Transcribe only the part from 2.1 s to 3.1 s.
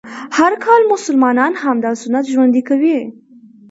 ژوندی کوي